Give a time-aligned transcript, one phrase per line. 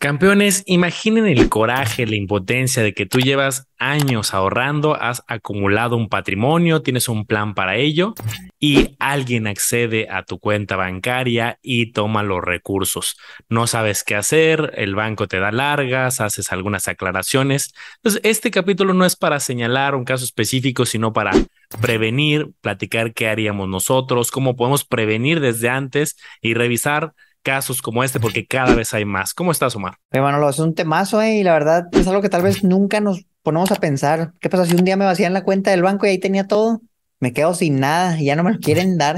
[0.00, 6.08] Campeones, imaginen el coraje, la impotencia de que tú llevas años ahorrando, has acumulado un
[6.08, 8.14] patrimonio, tienes un plan para ello
[8.60, 13.16] y alguien accede a tu cuenta bancaria y toma los recursos.
[13.48, 17.74] No sabes qué hacer, el banco te da largas, haces algunas aclaraciones.
[18.22, 21.32] Este capítulo no es para señalar un caso específico, sino para
[21.80, 27.14] prevenir, platicar qué haríamos nosotros, cómo podemos prevenir desde antes y revisar
[27.48, 29.32] casos como este porque cada vez hay más.
[29.32, 29.94] ¿Cómo estás, Omar?
[30.12, 33.00] Bueno, lo es un temazo eh, y la verdad es algo que tal vez nunca
[33.00, 34.34] nos ponemos a pensar.
[34.38, 36.82] ¿Qué pasa si un día me vacían la cuenta del banco y ahí tenía todo?
[37.20, 39.16] Me quedo sin nada y ya no me lo quieren dar.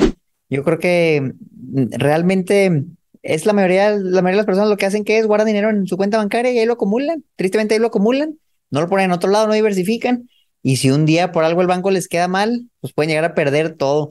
[0.48, 2.84] Yo creo que mm, realmente
[3.23, 5.69] es la mayoría, la mayoría de las personas lo que hacen que es guardar dinero
[5.69, 7.25] en su cuenta bancaria y ahí lo acumulan.
[7.34, 8.39] Tristemente ahí lo acumulan,
[8.70, 10.28] no lo ponen en otro lado, no diversifican.
[10.62, 13.34] Y si un día por algo el banco les queda mal, pues pueden llegar a
[13.34, 14.11] perder todo.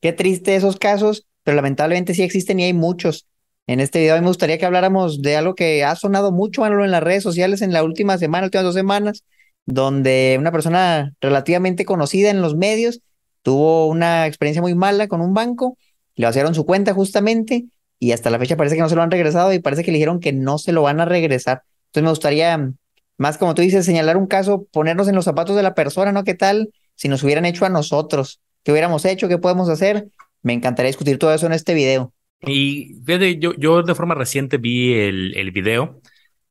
[0.00, 3.26] Qué triste esos casos, pero lamentablemente sí existen y hay muchos.
[3.66, 7.02] En este video me gustaría que habláramos de algo que ha sonado mucho en las
[7.02, 9.24] redes sociales en la última semana, últimas dos semanas,
[9.66, 13.00] donde una persona relativamente conocida en los medios
[13.42, 15.76] tuvo una experiencia muy mala con un banco,
[16.16, 17.66] le vaciaron su cuenta justamente
[17.98, 19.98] y hasta la fecha parece que no se lo han regresado y parece que le
[19.98, 21.62] dijeron que no se lo van a regresar.
[21.86, 22.72] Entonces me gustaría,
[23.18, 26.24] más como tú dices, señalar un caso, ponernos en los zapatos de la persona, ¿no?
[26.24, 28.40] ¿Qué tal si nos hubieran hecho a nosotros?
[28.62, 30.08] Qué hubiéramos hecho, qué podemos hacer.
[30.42, 32.12] Me encantaría discutir todo eso en este video.
[32.42, 32.94] Y
[33.38, 36.00] yo, yo de forma reciente vi el, el video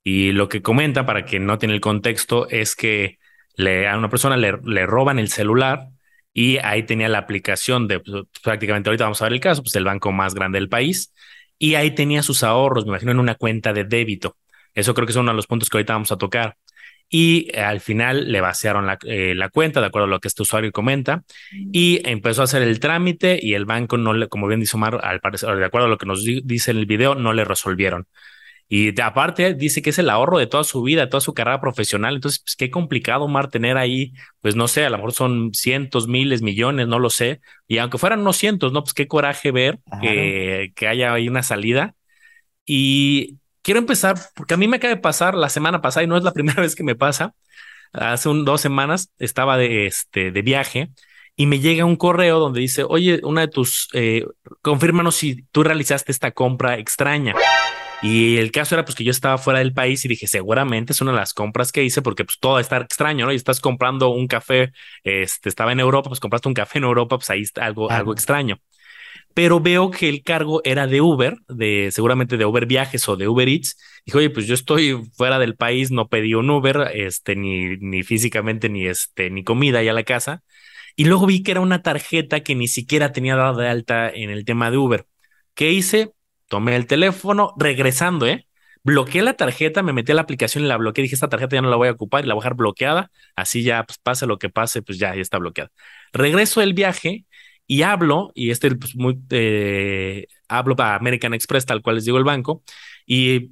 [0.03, 3.17] y lo que comenta, para que no tiene el contexto, es que
[3.55, 5.89] le, a una persona le, le roban el celular
[6.33, 9.75] y ahí tenía la aplicación de pues, prácticamente ahorita vamos a ver el caso, pues
[9.75, 11.13] el banco más grande del país
[11.57, 14.37] y ahí tenía sus ahorros, me imagino en una cuenta de débito.
[14.73, 16.55] Eso creo que es uno de los puntos que ahorita vamos a tocar
[17.09, 20.43] y eh, al final le vaciaron eh, la, cuenta, de acuerdo a lo que este
[20.43, 24.59] usuario comenta, y empezó a hacer el trámite y el banco no le, como bien
[24.59, 27.33] dice Omar, al parecer, de acuerdo a lo que nos dice en el video, no
[27.33, 28.07] le resolvieron.
[28.71, 31.59] Y aparte dice que es el ahorro de toda su vida, de toda su carrera
[31.59, 32.13] profesional.
[32.13, 36.07] Entonces, pues qué complicado, Omar, tener ahí, pues no sé, a lo mejor son cientos,
[36.07, 37.41] miles, millones, no lo sé.
[37.67, 38.83] Y aunque fueran unos cientos, ¿no?
[38.83, 41.95] Pues qué coraje ver que, que haya ahí una salida.
[42.63, 46.17] Y quiero empezar porque a mí me acaba de pasar la semana pasada y no
[46.17, 47.35] es la primera vez que me pasa.
[47.93, 50.89] Hace un, dos semanas estaba de, este, de viaje
[51.35, 54.25] y me llega un correo donde dice, oye, una de tus, eh,
[54.63, 57.35] confírmanos si tú realizaste esta compra extraña.
[58.01, 61.01] Y el caso era pues que yo estaba fuera del país y dije, seguramente es
[61.01, 63.31] una de las compras que hice porque pues todo está extraño, ¿no?
[63.31, 64.71] Y estás comprando un café,
[65.03, 68.13] este, estaba en Europa, pues compraste un café en Europa, pues ahí está algo, algo
[68.13, 68.59] extraño
[69.39, 73.29] pero veo que el cargo era de Uber, de seguramente de Uber Viajes o de
[73.29, 73.77] Uber Eats.
[74.05, 78.03] Dijo, oye, pues yo estoy fuera del país, no pedí un Uber, este, ni, ni
[78.03, 80.43] físicamente, ni este, ni comida ya a la casa.
[80.97, 84.29] Y luego vi que era una tarjeta que ni siquiera tenía dado de alta en
[84.29, 85.05] el tema de Uber.
[85.53, 86.11] ¿Qué hice?
[86.49, 88.45] Tomé el teléfono, regresando, ¿eh?
[88.83, 91.03] Bloqueé la tarjeta, me metí a la aplicación y la bloqueé.
[91.03, 93.09] Dije, esta tarjeta ya no la voy a ocupar y la voy a dejar bloqueada.
[93.37, 95.71] Así ya, pues pase lo que pase, pues ya, ya está bloqueada.
[96.11, 97.23] Regreso del viaje
[97.69, 102.17] y hablo, y este pues, muy, eh, hablo para American Express, tal cual les digo
[102.17, 102.63] el banco,
[103.05, 103.51] y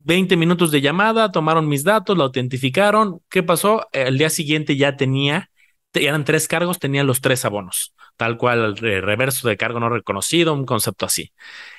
[0.00, 3.20] 20 minutos de llamada, tomaron mis datos, lo autentificaron.
[3.30, 3.88] ¿Qué pasó?
[3.92, 5.50] El día siguiente ya tenía,
[5.94, 10.54] eran tres cargos, tenía los tres abonos tal cual el reverso de cargo no reconocido,
[10.54, 11.32] un concepto así.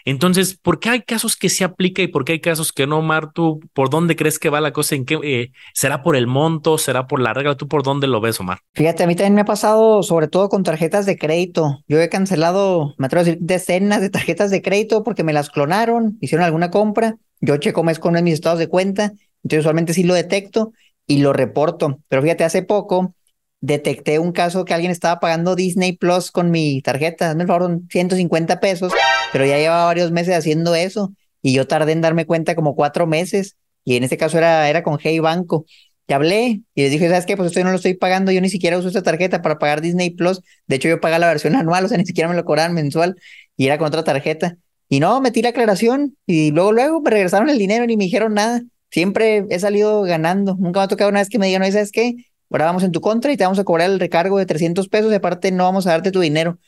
[0.03, 3.01] Entonces, ¿por qué hay casos que se aplica y por qué hay casos que no,
[3.01, 3.31] Mar?
[3.31, 4.95] ¿Tú por dónde crees que va la cosa?
[4.95, 6.77] ¿En qué, eh, ¿Será por el monto?
[6.77, 7.55] ¿Será por la regla?
[7.55, 8.59] ¿Tú por dónde lo ves, Omar?
[8.73, 11.79] Fíjate, a mí también me ha pasado, sobre todo con tarjetas de crédito.
[11.87, 15.49] Yo he cancelado, me atrevo a decir, decenas de tarjetas de crédito porque me las
[15.49, 17.15] clonaron, hicieron alguna compra.
[17.39, 19.13] Yo checo mes con mis estados de cuenta,
[19.43, 20.73] entonces usualmente sí lo detecto
[21.07, 21.99] y lo reporto.
[22.09, 23.15] Pero fíjate, hace poco
[23.63, 28.59] detecté un caso que alguien estaba pagando Disney Plus con mi tarjeta, me favor, 150
[28.59, 28.91] pesos,
[29.31, 33.07] pero ya llevaba varios meses haciendo eso y yo tardé en darme cuenta como cuatro
[33.07, 33.55] meses
[33.85, 35.65] y en este caso era, era con Hey Banco.
[36.09, 37.37] Y hablé y les dije, ¿sabes qué?
[37.37, 40.09] Pues esto no lo estoy pagando, yo ni siquiera uso esta tarjeta para pagar Disney
[40.09, 40.41] Plus.
[40.67, 43.15] De hecho, yo pagaba la versión anual, o sea, ni siquiera me lo cobraban mensual
[43.55, 44.57] y era con otra tarjeta.
[44.89, 48.33] Y no, metí la aclaración y luego, luego me regresaron el dinero ni me dijeron
[48.33, 48.61] nada.
[48.91, 50.57] Siempre he salido ganando.
[50.59, 52.15] Nunca me ha tocado una vez que me digan, ¿sabes qué?
[52.49, 55.11] Ahora vamos en tu contra y te vamos a cobrar el recargo de 300 pesos
[55.11, 56.59] y aparte no vamos a darte tu dinero.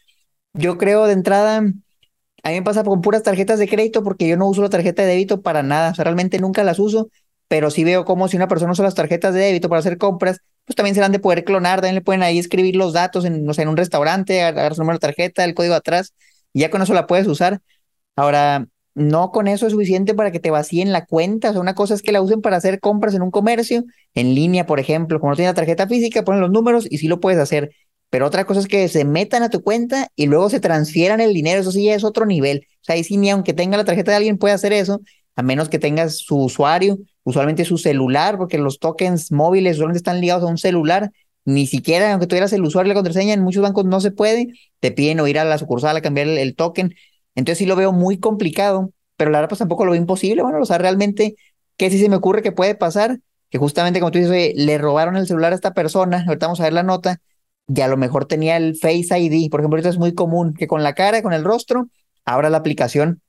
[0.54, 1.58] Yo creo de entrada,
[2.44, 5.02] A mí me pasa con puras tarjetas de crédito porque yo no uso la tarjeta
[5.04, 5.92] de débito para nada.
[5.92, 7.10] O sea, realmente nunca las uso,
[7.48, 10.40] pero sí veo como si una persona usa las tarjetas de débito para hacer compras,
[10.66, 13.46] pues también se han de poder clonar, también le pueden ahí escribir los datos en,
[13.46, 16.14] no sé, en un restaurante, agarrar su número de tarjeta, el código atrás,
[16.54, 17.62] y ya con eso la puedes usar.
[18.16, 21.50] Ahora, no con eso es suficiente para que te vacíen la cuenta.
[21.50, 23.84] O sea, una cosa es que la usen para hacer compras en un comercio,
[24.14, 25.20] en línea, por ejemplo.
[25.20, 27.72] Como no tiene la tarjeta física, ponen los números y sí lo puedes hacer.
[28.10, 31.34] Pero otra cosa es que se metan a tu cuenta y luego se transfieran el
[31.34, 31.60] dinero.
[31.60, 32.66] Eso sí ya es otro nivel.
[32.82, 35.02] O sea, ahí sí, ni aunque tenga la tarjeta de alguien puede hacer eso,
[35.36, 40.22] a menos que tengas su usuario, usualmente su celular, porque los tokens móviles usualmente están
[40.22, 41.12] ligados a un celular.
[41.44, 44.48] Ni siquiera, aunque tuvieras el usuario y la contraseña, en muchos bancos no se puede.
[44.80, 46.96] Te piden o ir a la sucursal a cambiar el, token.
[47.36, 50.42] Entonces sí lo veo muy complicado, pero la verdad pues tampoco lo veo imposible.
[50.42, 51.36] Bueno, o sea, realmente,
[51.78, 53.20] ¿qué sí se me ocurre que puede pasar?
[53.50, 56.64] Que justamente como tú dices, le robaron el celular a esta persona, ahorita vamos a
[56.64, 57.20] ver la nota,
[57.68, 59.50] y a lo mejor tenía el Face ID.
[59.50, 61.88] Por ejemplo, ahorita es muy común que con la cara, con el rostro,
[62.26, 63.22] abra la aplicación,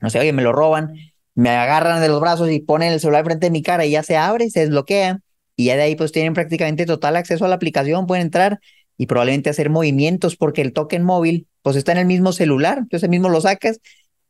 [0.00, 0.94] no sé, oye, me lo roban,
[1.34, 4.02] me agarran de los brazos y ponen el celular frente de mi cara y ya
[4.02, 5.20] se abre, se desbloquea,
[5.56, 8.60] y ya de ahí pues tienen prácticamente total acceso a la aplicación, pueden entrar
[8.96, 13.08] y probablemente hacer movimientos porque el token móvil pues está en el mismo celular, entonces
[13.08, 13.80] mismo lo sacas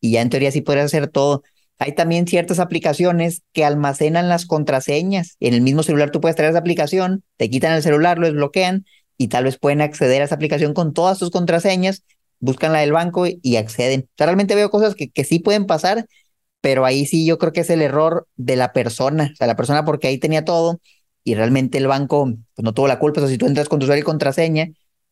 [0.01, 1.43] y ya en teoría sí podrías hacer todo.
[1.79, 5.37] Hay también ciertas aplicaciones que almacenan las contraseñas.
[5.41, 8.85] En el mismo celular tú puedes traer esa aplicación, te quitan el celular, lo desbloquean
[9.19, 12.05] y tal vez pueden acceder a esa aplicación con todas tus contraseñas,
[12.39, 14.09] buscan la del banco y acceden.
[14.17, 16.07] realmente veo cosas que, que sí pueden pasar,
[16.61, 19.57] pero ahí sí yo creo que es el error de la persona, o sea, la
[19.57, 20.81] persona porque ahí tenía todo
[21.25, 23.21] y realmente el banco pues, no tuvo la culpa.
[23.21, 24.67] O sea, si tú entras con tu usuario y contraseña,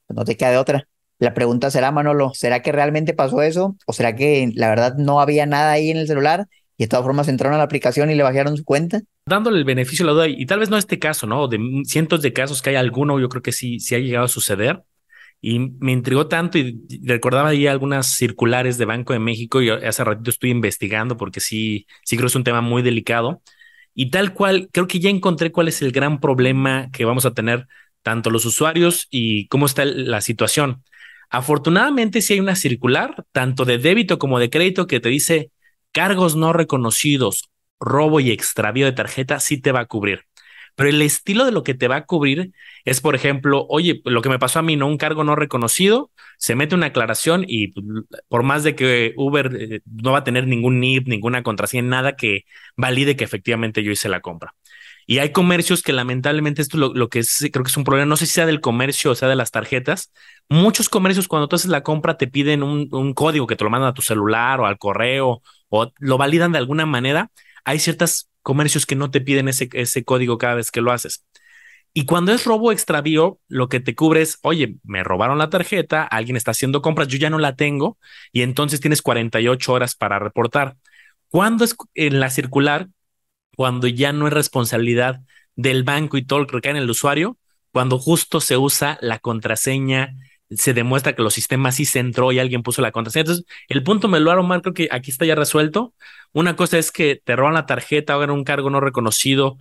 [0.07, 0.89] pues no te queda de otra.
[1.19, 3.77] La pregunta será, Manolo, ¿será que realmente pasó eso?
[3.87, 7.05] ¿O será que la verdad no había nada ahí en el celular y de todas
[7.05, 9.01] formas entraron a la aplicación y le bajaron su cuenta?
[9.25, 11.47] Dándole el beneficio a la duda, y tal vez no este caso, ¿no?
[11.47, 14.29] De cientos de casos que hay alguno, yo creo que sí, sí ha llegado a
[14.29, 14.83] suceder.
[15.41, 20.05] Y me intrigó tanto y recordaba ahí algunas circulares de Banco de México y hace
[20.05, 23.43] ratito estoy investigando porque sí, sí creo que es un tema muy delicado.
[23.95, 27.35] Y tal cual, creo que ya encontré cuál es el gran problema que vamos a
[27.35, 27.67] tener
[28.03, 30.83] tanto los usuarios y cómo está la situación.
[31.31, 35.51] Afortunadamente, si hay una circular, tanto de débito como de crédito, que te dice
[35.93, 37.51] cargos no reconocidos,
[37.81, 40.27] robo y extravío de tarjeta, sí te va a cubrir.
[40.75, 42.53] Pero el estilo de lo que te va a cubrir
[42.85, 44.87] es, por ejemplo, oye, lo que me pasó a mí, ¿no?
[44.87, 47.87] Un cargo no reconocido, se mete una aclaración y pues,
[48.29, 52.17] por más de que Uber eh, no va a tener ningún NIP, ninguna contraseña, nada
[52.17, 52.45] que
[52.77, 54.55] valide que efectivamente yo hice la compra.
[55.07, 57.23] Y hay comercios que lamentablemente esto lo, lo que
[57.53, 59.51] creo que es un problema, no sé si sea del comercio o sea de las
[59.51, 60.13] tarjetas.
[60.49, 63.91] Muchos comercios cuando tú haces la compra te piden un, código que te lo mandan
[63.91, 67.31] a tu celular o al correo o lo validan de alguna manera.
[67.65, 71.25] Hay ciertos comercios que no te piden ese, ese código cada vez que lo haces.
[71.95, 76.05] Y cuando es robo extravío, lo que te cubre es, oye, me robaron la tarjeta,
[76.05, 77.99] alguien está haciendo compras, yo ya no la tengo,
[78.33, 80.77] y entonces tienes 48 horas para reportar.
[81.29, 82.89] ¿Cuándo es en la circular?
[83.57, 85.21] cuando ya no es responsabilidad
[85.57, 87.39] del banco y todo lo que recae en el usuario,
[87.73, 90.15] cuando justo se usa la contraseña,
[90.57, 93.23] se demuestra que los sistemas sí se entró y alguien puso la contraseña.
[93.23, 95.95] Entonces, el punto me lo Omar, creo que aquí está ya resuelto.
[96.33, 99.59] Una cosa es que te roban la tarjeta era un cargo no reconocido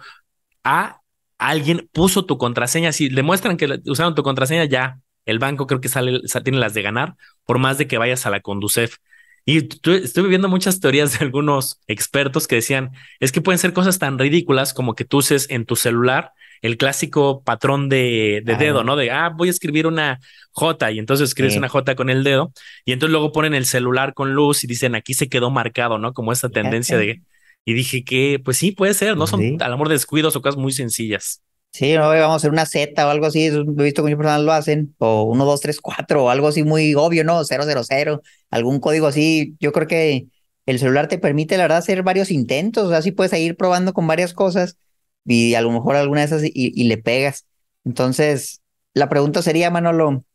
[0.63, 1.01] a
[1.37, 2.91] alguien puso tu contraseña.
[2.91, 6.81] Si demuestran que usaron tu contraseña, ya el banco creo que sale, tiene las de
[6.81, 7.15] ganar,
[7.45, 8.97] por más de que vayas a la Conducef
[9.45, 13.97] y estuve viendo muchas teorías de algunos expertos que decían, es que pueden ser cosas
[13.97, 18.95] tan ridículas como que tú uses en tu celular el clásico patrón de, dedo, ¿no?
[18.95, 20.19] De, ah, voy a escribir una
[20.51, 22.51] J y entonces escribes una J con el dedo
[22.85, 26.13] y entonces luego ponen el celular con luz y dicen, aquí se quedó marcado, ¿no?
[26.13, 27.21] Como esa tendencia de...
[27.63, 30.57] Y dije que, pues sí, puede ser, no son a lo mejor descuidos o cosas
[30.57, 31.41] muy sencillas.
[31.73, 34.41] Sí, no, vamos a hacer una Z o algo así, he visto que muchas personas
[34.41, 37.43] lo hacen, o 1, 2, 3, 4, o algo así muy obvio, ¿no?
[37.43, 39.55] 000, algún código así.
[39.59, 40.25] Yo creo que
[40.65, 43.93] el celular te permite, la verdad, hacer varios intentos, o sea, sí puedes ir probando
[43.93, 44.77] con varias cosas
[45.25, 47.45] y a lo mejor alguna de esas y, y le pegas.
[47.85, 48.61] Entonces,
[48.93, 50.25] la pregunta sería, Manolo,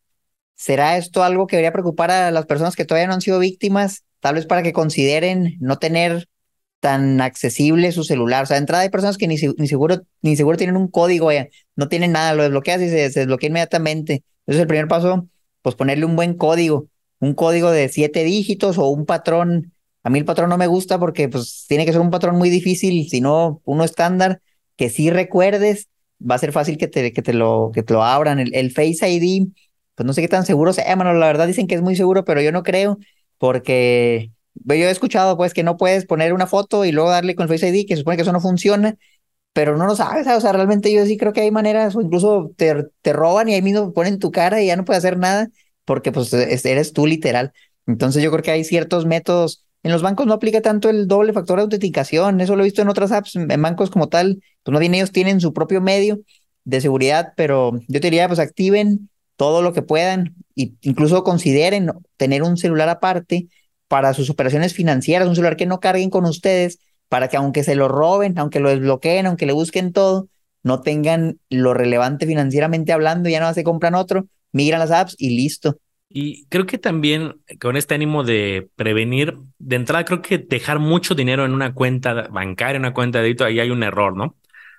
[0.54, 4.04] ¿será esto algo que debería preocupar a las personas que todavía no han sido víctimas?
[4.20, 6.28] Tal vez para que consideren no tener
[6.80, 8.44] tan accesible su celular.
[8.44, 11.30] O sea, de entrada hay personas que ni, ni seguro ni seguro tienen un código,
[11.74, 14.24] no tienen nada, lo desbloqueas y se, desbloquea inmediatamente.
[14.40, 15.28] Entonces el primer paso,
[15.62, 16.88] pues ponerle un buen código,
[17.18, 19.72] un código de siete dígitos o un patrón.
[20.02, 22.50] A mí el patrón no me gusta porque pues tiene que ser un patrón muy
[22.50, 24.40] difícil, sino uno estándar
[24.76, 25.88] que si recuerdes,
[26.20, 28.38] va a ser fácil que te, que te, lo, que te lo abran.
[28.38, 29.48] El, el Face ID,
[29.94, 32.24] pues no sé qué tan seguro sea, bueno, la verdad dicen que es muy seguro,
[32.24, 32.98] pero yo no creo
[33.38, 37.44] porque yo he escuchado pues que no puedes poner una foto y luego darle con
[37.44, 38.96] el Face ID, que se supone que eso no funciona,
[39.52, 42.52] pero no lo sabes, o sea, realmente yo sí creo que hay maneras, o incluso
[42.56, 45.48] te, te roban y ahí mismo ponen tu cara y ya no puedes hacer nada,
[45.84, 47.52] porque pues eres tú literal.
[47.86, 49.65] Entonces yo creo que hay ciertos métodos.
[49.86, 52.40] En los bancos no aplica tanto el doble factor de autenticación.
[52.40, 54.42] Eso lo he visto en otras apps, en bancos como tal.
[54.64, 56.22] Pues no bien ellos tienen su propio medio
[56.64, 61.92] de seguridad, pero yo te diría, pues activen todo lo que puedan e incluso consideren
[62.16, 63.46] tener un celular aparte
[63.86, 67.76] para sus operaciones financieras, un celular que no carguen con ustedes, para que aunque se
[67.76, 70.26] lo roben, aunque lo desbloqueen, aunque le busquen todo,
[70.64, 75.36] no tengan lo relevante financieramente hablando, ya no se compran otro, migran las apps y
[75.36, 75.78] listo.
[76.08, 81.14] Y creo que también con este ánimo de prevenir, de entrada creo que dejar mucho
[81.14, 84.36] dinero en una cuenta bancaria, una cuenta de débito, ahí hay un error, ¿no?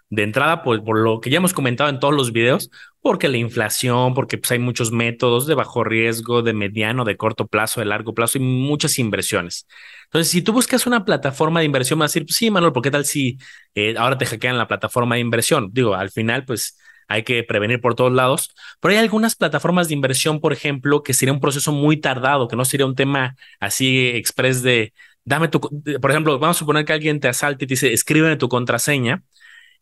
[0.10, 3.38] De entrada, pues por lo que ya hemos comentado en todos los videos, porque la
[3.38, 7.88] inflación, porque pues, hay muchos métodos de bajo riesgo, de mediano, de corto plazo, de
[7.88, 9.68] largo plazo y muchas inversiones.
[10.06, 12.84] Entonces, si tú buscas una plataforma de inversión, vas a decir, pues, sí, Manuel, ¿por
[12.84, 13.38] qué tal si
[13.76, 15.70] eh, ahora te hackean la plataforma de inversión?
[15.74, 16.78] Digo, al final, pues
[17.08, 21.14] hay que prevenir por todos lados, pero hay algunas plataformas de inversión, por ejemplo, que
[21.14, 25.60] sería un proceso muy tardado, que no sería un tema así express de, dame tu,
[25.60, 29.24] por ejemplo, vamos a suponer que alguien te asalte y te dice, escríbeme tu contraseña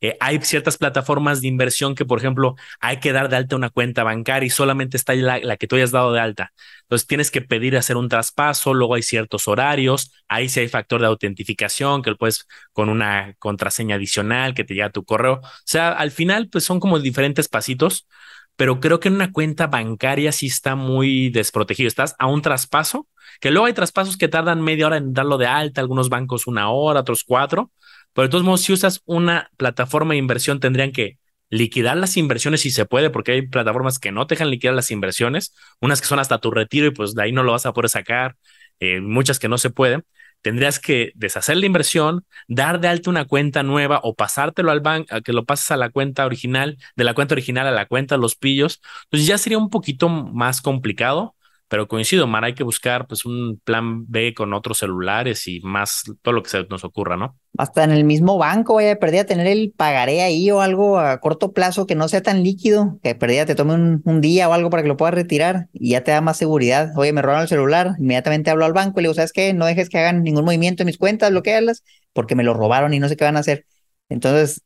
[0.02, 3.70] eh, hay ciertas plataformas de inversión que, por ejemplo, hay que dar de alta una
[3.70, 6.54] cuenta bancaria y solamente está la, que tú hayas dado de alta.
[6.82, 11.02] Entonces tienes que pedir hacer un traspaso, luego hay ciertos horarios, ahí sí hay factor
[11.02, 15.36] de autentificación que lo puedes con una contraseña adicional que te llega a tu correo.
[15.36, 18.08] O sea, al final, pues son como diferentes pasitos,
[18.56, 21.88] pero creo que en una cuenta bancaria sí está muy desprotegido.
[21.88, 23.08] Estás a un traspaso,
[23.42, 26.70] que luego hay traspasos que tardan media hora en darlo de alta, algunos bancos una
[26.70, 27.72] hora, otros cuatro
[28.16, 31.20] pero de todos modos, si usas una plataforma de inversión, tendrían que
[31.50, 34.90] liquidar las inversiones si se puede, porque hay plataformas que no te dejan liquidar las
[34.90, 37.74] inversiones, unas que son hasta tu retiro y pues de ahí no lo vas a
[37.74, 38.38] poder sacar,
[38.80, 40.06] eh, muchas que no se pueden.
[40.42, 45.22] Tendrías que deshacer la inversión, dar de alta una cuenta nueva o pasártelo al banco,
[45.24, 48.36] que lo pases a la cuenta original, de la cuenta original a la cuenta los
[48.36, 48.82] pillos.
[49.06, 51.35] Entonces ya sería un poquito más complicado,
[51.68, 56.04] pero coincido, Mar, hay que buscar pues un plan B con otros celulares y más
[56.22, 57.38] todo lo que se nos ocurra, ¿no?
[57.58, 61.54] Hasta en el mismo banco, vaya, perdida tener el pagaré ahí o algo a corto
[61.54, 64.84] plazo que no sea tan líquido, que perdida te tome un, día o algo para
[64.84, 66.92] que lo puedas retirar y ya te da más seguridad.
[66.98, 69.54] Oye, me robaron el celular, inmediatamente hablo al banco y le digo, ¿sabes qué?
[69.54, 73.00] No dejes que hagan ningún movimiento en mis cuentas, bloquearlas, porque me lo robaron y
[73.00, 73.66] no sé qué van a hacer.
[74.10, 74.62] Entonces,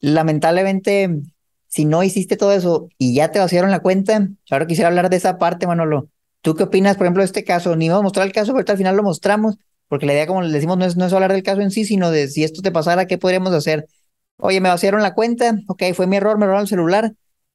[0.00, 1.10] lamentablemente,
[1.68, 5.16] si no hiciste todo eso y ya te vaciaron la cuenta, ahora quisiera hablar de
[5.16, 6.08] esa parte, Manolo
[6.42, 7.76] ¿Tú qué opinas, por ejemplo, de este caso?
[7.76, 9.56] Ni vamos a mostrar el caso, pero al final lo mostramos,
[9.88, 11.84] porque la idea, como les decimos, no es, no es hablar del caso en sí,
[11.84, 13.86] sino de si esto te pasara, ¿qué podríamos hacer?
[14.38, 17.12] Oye, me vaciaron la cuenta, ok, fue mi error, me robaron el celular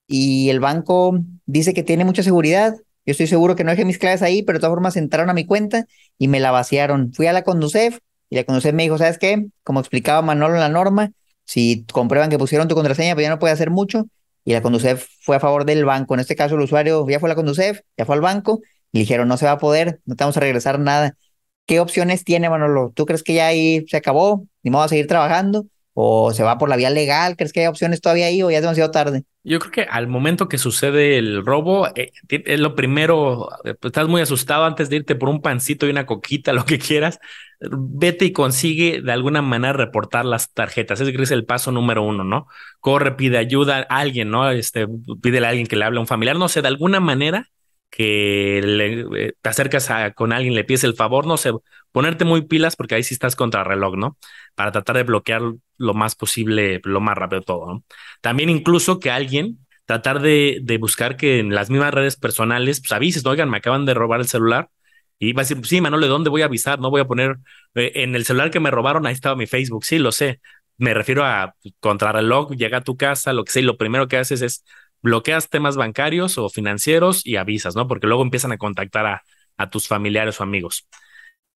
[0.07, 2.75] y el banco dice que tiene mucha seguridad.
[3.05, 5.33] Yo estoy seguro que no dejé mis claves ahí, pero de todas formas entraron a
[5.33, 5.85] mi cuenta
[6.17, 7.11] y me la vaciaron.
[7.13, 7.99] Fui a la Conducef
[8.29, 9.47] y la Conducef me dijo, ¿sabes qué?
[9.63, 11.11] Como explicaba Manolo en la norma,
[11.43, 14.07] si comprueban que pusieron tu contraseña, pues ya no puede hacer mucho.
[14.43, 16.13] Y la Conducef fue a favor del banco.
[16.13, 18.61] En este caso, el usuario ya fue a la Conducef, ya fue al banco
[18.95, 21.17] y dijeron, no se va a poder, no te vamos a regresar nada.
[21.65, 22.93] ¿Qué opciones tiene, Manolo?
[22.95, 24.47] ¿Tú crees que ya ahí se acabó?
[24.63, 25.65] ¿Ni modo a seguir trabajando?
[25.93, 27.35] ¿O se va por la vía legal?
[27.35, 29.25] ¿Crees que hay opciones todavía ahí o ya es demasiado tarde?
[29.43, 34.07] Yo creo que al momento que sucede el robo, eh, es lo primero, pues, estás
[34.07, 37.19] muy asustado antes de irte por un pancito y una coquita, lo que quieras.
[37.59, 41.01] Vete y consigue de alguna manera reportar las tarjetas.
[41.01, 42.47] Ese es el paso número uno, ¿no?
[42.79, 44.49] Corre, pide ayuda a alguien, ¿no?
[44.51, 44.87] Este,
[45.21, 47.49] pídele a alguien que le hable a un familiar, no sé, de alguna manera
[47.95, 51.53] que le, te acercas a, con alguien, le pides el favor, no sé,
[51.93, 54.17] ponerte muy pilas porque ahí sí estás contra reloj, ¿no?
[54.53, 55.41] Para tratar de bloquear
[55.77, 57.83] lo más posible, lo más rápido todo, ¿no?
[58.19, 63.23] También incluso que alguien tratar de, buscar que en las mismas redes personales, pues avises,
[63.23, 63.31] ¿no?
[63.31, 64.69] oigan, me acaban de robar el celular.
[65.17, 66.79] Y va a decir, sí, Manolo, ¿de dónde voy a avisar?
[66.79, 67.37] No voy a poner
[67.75, 70.41] eh, en el celular que me robaron, ahí estaba mi Facebook, sí, lo sé.
[70.77, 74.17] Me refiero a contrarreloj, llega a tu casa, lo que sé, y lo primero que
[74.17, 74.65] haces es
[75.05, 77.87] bloqueas temas bancarios o financieros y avisas, ¿no?
[77.87, 79.23] Porque luego empiezan a contactar a,
[79.55, 80.87] a tus familiares o amigos.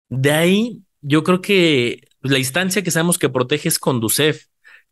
[0.09, 4.47] De ahí, yo creo que la instancia que sabemos que protege es Conducef,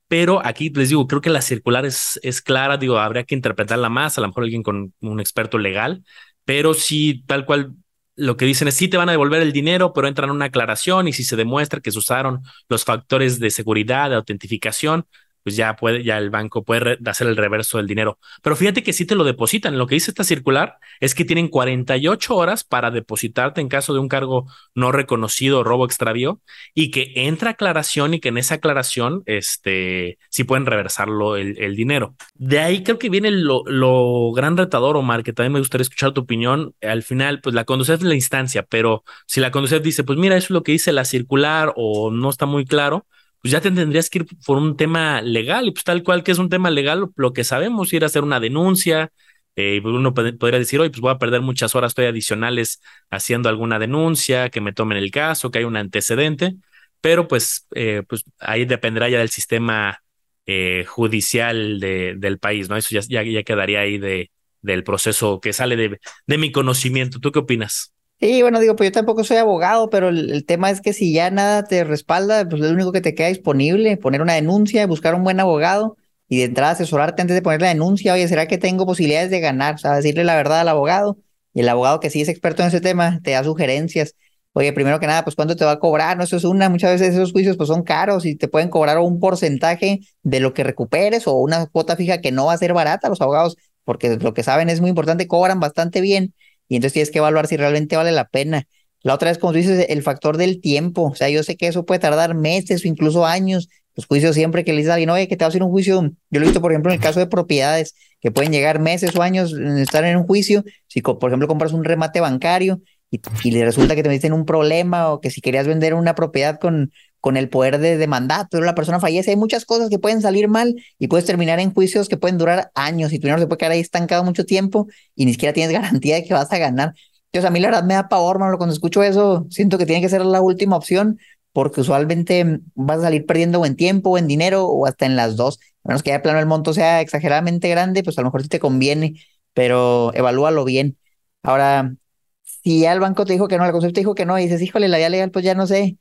[0.06, 3.88] pero aquí les digo, creo que la circular es, es clara, digo, habría que interpretarla
[3.88, 6.04] más, a lo mejor alguien con un experto legal,
[6.44, 7.73] pero sí, tal cual
[8.16, 10.44] lo que dicen es sí te van a devolver el dinero, pero entran en una
[10.46, 15.06] aclaración y si se demuestra que se usaron los factores de seguridad, de autentificación,
[15.44, 18.18] pues ya puede, ya el banco puede hacer el reverso del dinero.
[18.42, 19.78] Pero fíjate que sí te lo depositan.
[19.78, 24.00] Lo que dice esta circular es que tienen 48 horas para depositarte en caso de
[24.00, 26.40] un cargo no reconocido, robo extravío,
[26.74, 31.76] y que entra aclaración y que en esa aclaración, este, sí pueden reversarlo el, el
[31.76, 32.16] dinero.
[32.34, 36.12] De ahí creo que viene lo, lo, gran retador, Omar, que también me gustaría escuchar
[36.12, 36.74] tu opinión.
[36.80, 40.36] Al final, pues la conducción es la instancia, pero si la conducción dice, pues mira,
[40.36, 43.06] eso es lo que dice la circular o no está muy claro,
[43.44, 46.32] pues ya te tendrías que ir por un tema legal y pues tal cual que
[46.32, 49.12] es un tema legal, lo que sabemos, ir a hacer una denuncia,
[49.54, 53.50] eh, pues uno podría decir, oye, pues voy a perder muchas horas estoy adicionales haciendo
[53.50, 56.54] alguna denuncia, que me tomen el caso, que hay un antecedente,
[57.02, 60.00] pero pues, eh, pues ahí dependerá ya del sistema
[60.46, 62.78] eh, judicial de, del país, ¿no?
[62.78, 64.30] Eso ya, ya, ya quedaría ahí de,
[64.62, 67.20] del proceso que sale de, de mi conocimiento.
[67.20, 67.93] ¿Tú qué opinas?
[68.21, 71.30] Sí, bueno, digo, pues yo tampoco soy abogado, pero el, tema es que si ya
[71.30, 75.25] nada te respalda, pues lo único que te queda disponible, poner una denuncia, buscar un
[75.25, 75.97] buen abogado
[76.28, 79.40] y de entrada asesorarte antes de poner la denuncia, oye, ¿será que tengo posibilidades de
[79.40, 79.75] ganar?
[79.75, 81.18] O sea, decirle la verdad al abogado
[81.52, 84.14] y el abogado que sí es experto en ese tema te da sugerencias.
[84.52, 86.92] Oye, primero que nada, pues cuánto te va a cobrar, no, eso es una, muchas
[86.92, 90.64] veces esos juicios pues son caros y te pueden cobrar un porcentaje de lo que
[90.64, 93.09] recuperes o una cuota fija que no va a ser barata.
[93.09, 96.33] Los abogados porque lo que saben es muy importante, cobran bastante bien
[96.68, 98.66] y entonces tienes que evaluar si realmente vale la pena.
[99.02, 101.02] La otra es, como tú dices, el factor del tiempo.
[101.11, 103.68] O sea, yo sé que eso puede tardar meses o incluso años.
[103.94, 105.71] Los juicios siempre que le dices a alguien, oye, que te va a hacer un
[105.71, 106.02] juicio.
[106.02, 109.14] Yo lo he visto, por ejemplo, en el caso de propiedades, que pueden llegar meses
[109.14, 110.64] o años en estar en un juicio.
[110.87, 112.80] Si, por ejemplo, compras un remate bancario
[113.11, 116.14] y, y le resulta que te dicen un problema o que si querías vender una
[116.14, 116.90] propiedad con
[117.24, 119.30] con el poder de demandar, pero la persona fallece.
[119.30, 122.70] Hay muchas cosas que pueden salir mal y puedes terminar en juicios que pueden durar
[122.74, 125.72] años y tu dinero se puede quedar ahí estancado mucho tiempo y ni siquiera tienes
[125.80, 126.92] garantía de que vas a ganar.
[127.32, 130.02] Entonces a mí la verdad me da pavor, mano, cuando escucho eso, siento que tiene
[130.02, 131.18] que ser la última opción
[131.54, 135.58] porque usualmente vas a salir perdiendo buen tiempo, buen dinero o hasta en las dos.
[135.82, 138.42] A menos que ya de plano el monto sea exageradamente grande, pues a lo mejor
[138.42, 139.14] sí te conviene,
[139.54, 140.98] pero evalúalo bien.
[141.42, 141.96] Ahora,
[142.42, 144.42] si ya el banco te dijo que no, el concepto te dijo que no, y
[144.42, 145.96] dices, híjole, la vía legal, pues ya no sé,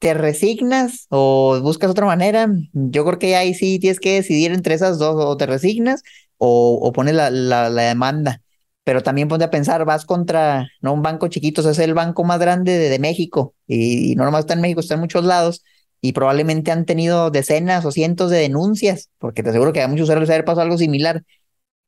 [0.00, 2.48] ¿Te resignas o buscas otra manera?
[2.72, 6.02] Yo creo que ahí sí tienes que decidir entre esas dos, o te resignas
[6.38, 7.30] o, o pones la,
[7.70, 8.42] demanda.
[8.82, 12.40] Pero también ponte a pensar, vas contra no un banco chiquito, es el banco más
[12.40, 15.62] grande de, México y, no nomás está en México, está en muchos lados
[16.00, 20.04] y probablemente han tenido decenas o cientos de denuncias, porque te aseguro que a muchos
[20.04, 21.24] usuarios les ha pasado algo similar.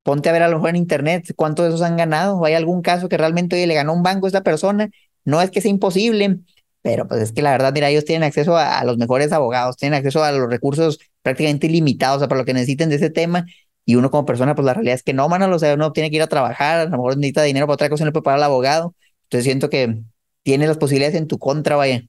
[0.02, 2.54] Ponte a ver a lo mejor en internet cuántos de esos han ganado, o hay
[2.54, 4.90] algún caso que realmente le ganó un banco a esta persona.
[5.24, 6.40] No es que sea imposible,
[6.82, 9.96] pero pues es que la verdad, mira, ellos tienen acceso a, los mejores abogados, tienen
[9.96, 13.46] acceso a los recursos prácticamente ilimitados, para lo que necesiten de ese tema.
[13.84, 16.10] Y uno como persona, pues la realidad es que no, mano, o sea, uno tiene
[16.10, 18.38] que ir a trabajar, a lo mejor necesita dinero para otra cosa, no puede pagar
[18.38, 18.94] al abogado.
[19.24, 19.98] Entonces siento que
[20.42, 22.02] tiene las posibilidades en tu contra, vaya.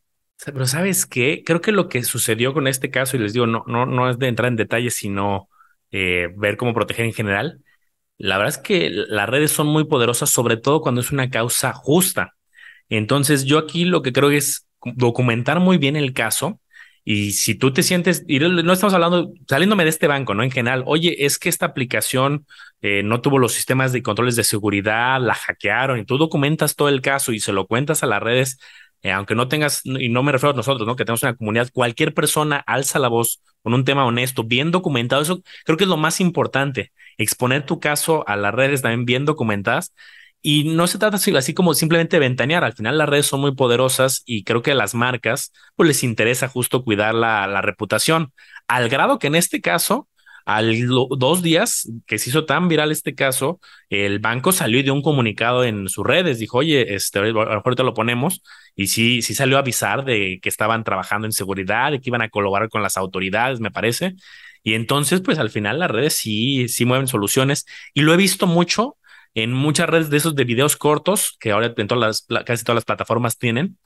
[0.44, 1.44] Pero ¿sabes qué?
[1.46, 4.20] Creo que lo que sucedió con este caso, y les digo, no, no, no es
[4.20, 5.50] de entrar en detalles, sino
[5.92, 7.62] eh, ver cómo proteger en general.
[8.18, 11.74] La verdad es que las redes son muy poderosas, sobre todo cuando es una causa
[11.74, 12.36] justa.
[12.90, 16.60] Entonces, yo aquí lo que creo es documentar muy bien el caso.
[17.06, 20.44] Y si tú te sientes, y no estamos hablando, saliéndome de este banco, ¿no?
[20.44, 22.46] En general, oye, es que esta aplicación
[22.82, 26.88] eh, no tuvo los sistemas de controles de seguridad, la hackearon y tú documentas todo
[26.88, 28.58] el caso y se lo cuentas a las redes,
[29.02, 30.96] eh, aunque no tengas, y no me refiero a nosotros, ¿no?
[30.96, 35.22] Que tenemos una comunidad, cualquier persona alza la voz con un tema honesto, bien documentado,
[35.22, 39.26] eso creo que es lo más importante, exponer tu caso a las redes también bien
[39.26, 39.94] documentadas
[40.46, 42.66] y no se trata así, como simplemente ventanear.
[42.66, 46.04] Al final las redes son muy poderosas y creo que a las marcas pues les
[46.04, 48.34] interesa justo cuidar la, reputación.
[48.68, 50.10] Al grado que en este caso,
[50.46, 54.94] al dos días que se hizo tan viral este caso, el banco salió y dio
[54.94, 56.40] un comunicado en sus redes.
[56.40, 58.44] Dijo, oye, este, a lo mejor te lo ponemos.
[58.76, 62.22] Y sí, sí salió a avisar de que estaban trabajando en seguridad, de que iban
[62.22, 64.16] a colaborar con las autoridades, me parece.
[64.62, 67.66] Y entonces, pues al final las redes sí, sí mueven soluciones.
[67.94, 68.98] Y lo he visto mucho
[69.36, 72.76] en muchas redes de esos de videos cortos, que ahora en todas las, casi todas
[72.76, 73.78] las plataformas tienen,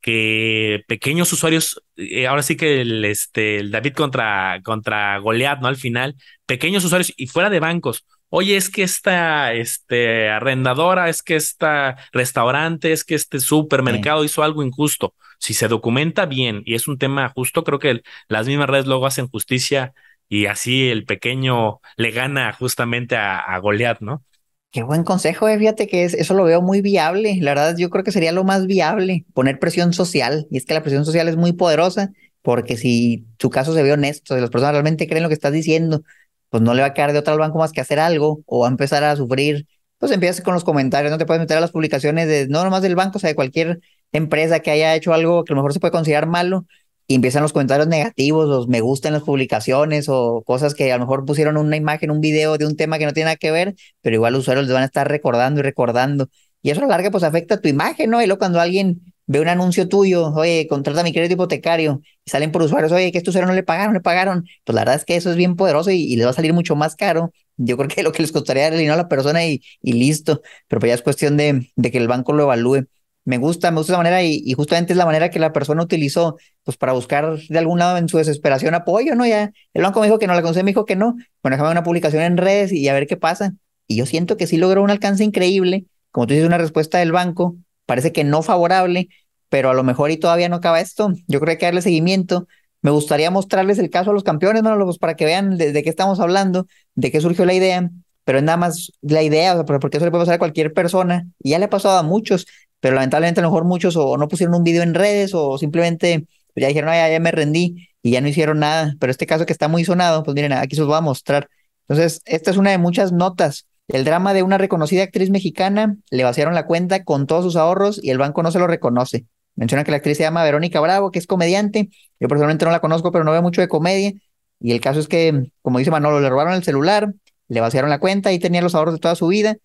[0.00, 5.68] que pequeños usuarios, eh, ahora sí que el, este, el David contra, contra Goliat, ¿no?
[5.68, 8.04] Al final, pequeños usuarios y fuera de bancos.
[8.28, 14.42] Oye, es que esta este, arrendadora, es que esta restaurante, es que este supermercado hizo
[14.42, 15.14] algo injusto.
[15.38, 19.06] Si se documenta bien y es un tema justo, creo que las mismas redes luego
[19.06, 19.92] hacen justicia
[20.28, 24.24] y así el pequeño le gana justamente a, a Goliat, ¿no?
[24.70, 25.58] Qué buen consejo, eh.
[25.58, 27.38] fíjate que es, eso lo veo muy viable.
[27.40, 30.46] La verdad, yo creo que sería lo más viable, poner presión social.
[30.50, 32.10] Y es que la presión social es muy poderosa,
[32.42, 35.52] porque si su caso se ve honesto, si las personas realmente creen lo que estás
[35.52, 36.02] diciendo,
[36.50, 38.60] pues no le va a quedar de otro al banco más que hacer algo o
[38.60, 39.66] va a empezar a sufrir.
[39.98, 42.82] Pues empiezas con los comentarios, no te puedes meter a las publicaciones de no nomás
[42.82, 43.80] del banco, o sea, de cualquier
[44.12, 46.66] empresa que haya hecho algo que a lo mejor se puede considerar malo,
[47.06, 51.04] y empiezan los comentarios negativos, los me gustan las publicaciones o cosas que a lo
[51.04, 53.74] mejor pusieron una imagen, un video de un tema que no tiene nada que ver,
[54.02, 56.28] pero igual los usuarios les van a estar recordando y recordando.
[56.62, 58.20] Y eso a la larga pues afecta a tu imagen, ¿no?
[58.22, 62.52] Y luego cuando alguien ve un anuncio tuyo, oye, contrata mi crédito hipotecario, y salen
[62.52, 65.04] por usuarios, oye, que estos usuarios no le pagaron, le pagaron, pues la verdad es
[65.04, 67.32] que eso es bien poderoso y, les va a salir mucho más caro.
[67.56, 70.80] Yo creo que lo que les costaría el dinero a la persona y, listo, pero
[70.80, 72.86] pues ya es cuestión de que el banco lo evalúe
[73.26, 76.36] me gusta, me gusta esa manera y, justamente es la manera que la persona utilizó
[76.62, 79.26] pues para buscar de algún lado en su desesperación apoyo, ¿no?
[79.26, 81.16] Ya el banco me dijo que no, la consejo me dijo que no.
[81.42, 83.52] Bueno, déjame una publicación en redes y a ver qué pasa.
[83.88, 85.86] y yo siento que sí logró un alcance increíble.
[86.12, 89.08] Como tú dices, una respuesta del banco, parece que no favorable,
[89.48, 91.12] pero a lo mejor y todavía no acaba esto.
[91.26, 92.46] Yo creo que hay que darle seguimiento.
[92.80, 96.20] Me gustaría mostrarles el caso a los campeones, pues para que vean de, qué estamos
[96.20, 97.90] hablando, de qué surgió la idea,
[98.24, 101.50] pero es nada más la idea, porque eso le puede pasar a cualquier persona, y
[101.50, 102.46] ya le ha pasado a muchos,
[102.86, 106.24] pero lamentablemente a lo mejor muchos o no pusieron un video en redes o simplemente
[106.54, 109.44] pues, ya dijeron, ya, ya me rendí y ya no hicieron nada, pero este caso
[109.44, 111.48] que está muy sonado, pues miren, aquí se los voy a mostrar.
[111.88, 113.66] Entonces, esta es una de muchas notas.
[113.88, 117.98] El drama de una reconocida actriz mexicana, le vaciaron la cuenta con todos sus ahorros
[118.00, 119.26] y el banco no se lo reconoce.
[119.56, 121.90] Menciona que la actriz se llama Verónica Bravo, que es comediante.
[122.20, 124.12] Yo personalmente no la conozco, pero no veo mucho de comedia.
[124.60, 127.12] Y el caso es que, como dice Manolo, le robaron el celular,
[127.48, 129.56] le vaciaron la cuenta y tenía los ahorros de toda su vida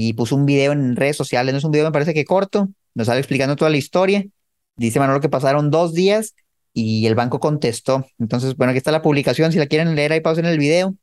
[0.00, 1.52] y puso un video en redes sociales.
[1.52, 4.24] No es un video, me parece que corto, nos sale explicando toda la historia.
[4.76, 6.36] Dice Manolo que pasaron dos días
[6.72, 8.06] y el banco contestó.
[8.16, 9.50] Entonces, bueno, aquí está la publicación.
[9.50, 10.94] Si la quieren leer, ahí pausen el video.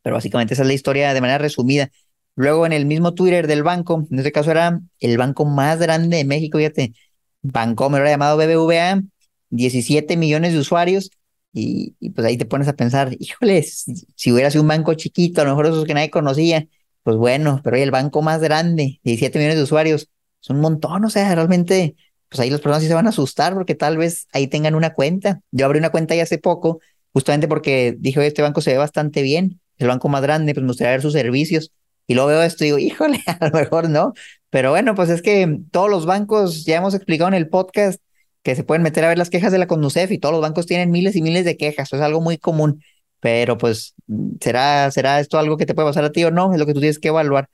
[0.00, 1.90] Pero básicamente esa es la historia de manera resumida.
[2.34, 6.16] Luego, en el mismo Twitter del banco, en este caso era el banco más grande
[6.16, 6.94] de México, fíjate,
[7.42, 9.02] Bancomer, era llamado BBVA,
[9.50, 11.10] 17 millones de usuarios.
[11.52, 15.44] Y, pues ahí te pones a pensar, híjole, si, hubiera sido un banco chiquito, a
[15.44, 16.66] lo mejor esos que nadie conocía,
[17.02, 20.08] pues bueno, pero el banco más grande, 17 millones de usuarios,
[20.42, 21.96] es un montón, o sea, realmente,
[22.28, 24.94] pues ahí las personas sí se van a asustar porque tal vez ahí tengan una
[24.94, 25.40] cuenta.
[25.50, 26.80] Yo abrí una cuenta ahí hace poco,
[27.12, 30.68] justamente porque dije, este banco se ve bastante bien, el banco más grande, pues me
[30.68, 31.72] gustaría ver sus servicios.
[32.06, 34.12] Y luego veo esto y digo, híjole, a lo mejor no.
[34.50, 38.00] Pero bueno, pues es que todos los bancos, ya hemos explicado en el podcast,
[38.42, 40.66] que se pueden meter a ver las quejas de la Conducef y todos los bancos
[40.66, 42.82] tienen miles y miles de quejas, es algo muy común.
[43.20, 43.94] Pero pues,
[44.40, 46.52] ¿será, ¿será esto algo que te puede pasar a ti o no?
[46.52, 47.48] Es lo que tú tienes que evaluar.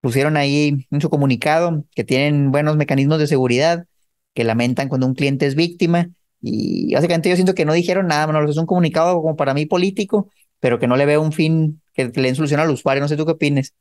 [0.00, 3.86] Pusieron ahí en su comunicado que tienen buenos mecanismos de seguridad,
[4.34, 6.08] que lamentan cuando un cliente es víctima.
[6.40, 10.30] Y básicamente yo siento que no dijeron nada, es un comunicado como para mí político,
[10.58, 13.02] pero que no le veo un fin que, le den solución al usuario.
[13.02, 13.74] No sé tú qué opines.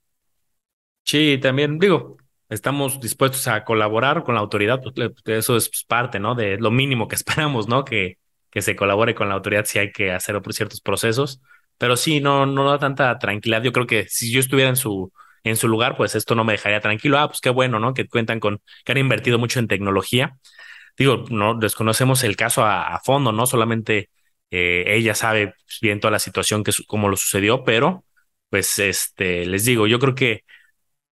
[1.06, 2.18] Sí, también digo,
[2.50, 4.94] estamos dispuestos a colaborar con la autoridad, pues,
[5.26, 6.36] eso es pues, parte, ¿no?
[6.36, 7.86] De lo mínimo que esperamos, ¿no?
[7.86, 8.19] Que,
[8.52, 11.42] que se colabore con la autoridad si hay que hacer ciertos procesos.
[11.78, 13.64] Pero sí, no, no da tanta tranquilidad.
[13.64, 15.12] Yo creo que si yo estuviera en su,
[15.44, 17.18] en su lugar, pues esto no me dejaría tranquilo.
[17.20, 17.94] Ah, pues qué bueno, ¿no?
[17.94, 20.38] Que cuentan con, que han invertido mucho en tecnología.
[20.98, 23.46] Digo, no desconocemos el caso a fondo, ¿no?
[23.46, 24.10] Solamente
[24.52, 28.06] eh, ella sabe bien toda la situación, que cómo lo sucedió, pero
[28.50, 30.44] pues este, les digo, yo creo que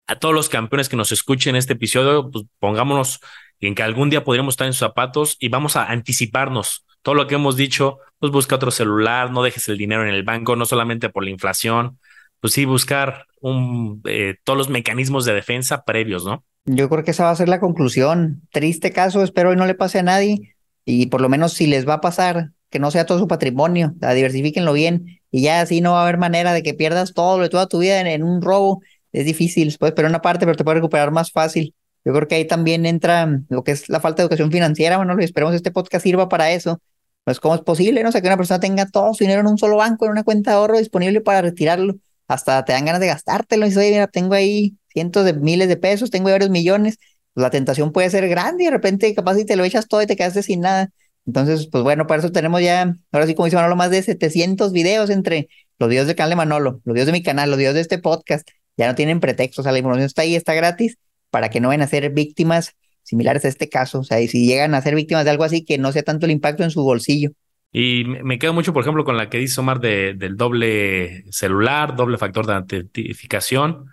[0.07, 3.19] a todos los campeones que nos escuchen este episodio, pues pongámonos
[3.61, 6.85] en que algún día podríamos estar en sus zapatos y vamos a anticiparnos.
[7.01, 10.23] Todo lo que hemos dicho, pues busca otro celular, no dejes el dinero en el
[10.23, 11.99] banco, no solamente por la inflación,
[12.39, 16.43] pues sí, buscar un, eh, todos los mecanismos de defensa previos, ¿no?
[16.65, 18.41] Yo creo que esa va a ser la conclusión.
[18.51, 21.87] Triste caso, espero que no le pase a nadie y por lo menos si les
[21.87, 25.81] va a pasar, que no sea todo su patrimonio, la diversifíquenlo bien y ya así
[25.81, 28.23] no va a haber manera de que pierdas todo lo de toda tu vida en,
[28.23, 28.81] un robo.
[29.11, 31.73] Es difícil, puedes perder una parte, pero te puedes recuperar más fácil.
[32.03, 34.97] Yo creo que ahí también entra lo que es la falta de educación financiera.
[34.97, 36.81] Bueno, esperemos que este podcast sirva para eso.
[37.23, 38.03] Pues, ¿cómo es posible?
[38.03, 40.23] No sea, que una persona tenga todo su dinero en un solo banco, en una
[40.23, 41.95] cuenta de ahorro disponible para retirarlo.
[42.27, 43.67] Hasta te dan ganas de gastártelo.
[43.67, 46.97] Y mira, tengo ahí cientos de miles de pesos, tengo varios millones.
[47.33, 50.01] Pues, la tentación puede ser grande y de repente capaz si te lo echas todo
[50.01, 50.91] y te quedaste sin nada.
[51.25, 54.71] Entonces, pues bueno, para eso tenemos ya, ahora sí, como dice Manolo, más de 700
[54.71, 57.75] videos entre los videos del canal de Manolo, los videos de mi canal, los videos
[57.75, 58.47] de este podcast.
[58.77, 60.97] Ya no tienen pretextos, o sea, la información está ahí, está gratis,
[61.29, 62.73] para que no vayan a ser víctimas
[63.11, 63.99] similares a este caso.
[63.99, 66.25] O sea, y si llegan a ser víctimas de algo así, que no sea tanto
[66.25, 67.31] el impacto en su bolsillo.
[67.71, 71.95] Y me quedo mucho, por ejemplo, con la que dice Omar de, del doble celular,
[71.95, 73.85] doble factor de autentificación.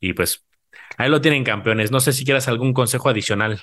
[0.00, 0.44] Y pues
[0.96, 1.90] ahí lo tienen campeones.
[1.90, 3.60] No sé si quieras algún consejo adicional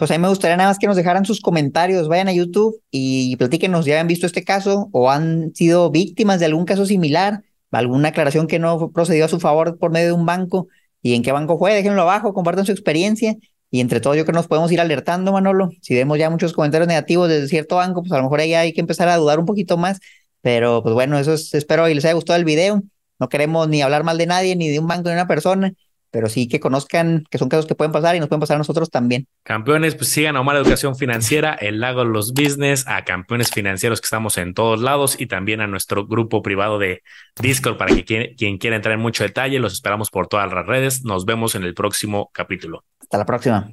[0.00, 2.82] pues a mí me gustaría nada más que nos dejaran sus comentarios, vayan a YouTube
[2.90, 7.42] y platíquenos, ya han visto este caso o han sido víctimas de algún caso similar,
[7.70, 10.68] alguna aclaración que no procedió a su favor por medio de un banco
[11.02, 13.36] y en qué banco fue, déjenlo abajo, compartan su experiencia
[13.70, 16.52] y entre todo yo creo que nos podemos ir alertando, Manolo, si vemos ya muchos
[16.52, 19.38] comentarios negativos desde cierto banco, pues a lo mejor ahí hay que empezar a dudar
[19.38, 20.00] un poquito más,
[20.40, 22.82] pero pues bueno, eso es, espero y les haya gustado el video,
[23.18, 25.72] no queremos ni hablar mal de nadie, ni de un banco, ni de una persona,
[26.10, 28.58] pero sí que conozcan que son casos que pueden pasar y nos pueden pasar a
[28.58, 29.26] nosotros también.
[29.42, 34.00] Campeones, pues sigan a Omar Educación Financiera, el Lago de los Business, a campeones financieros
[34.00, 37.02] que estamos en todos lados y también a nuestro grupo privado de
[37.40, 40.66] Discord para que quien, quien quiera entrar en mucho detalle, los esperamos por todas las
[40.66, 41.04] redes.
[41.04, 42.84] Nos vemos en el próximo capítulo.
[43.00, 43.70] Hasta la próxima.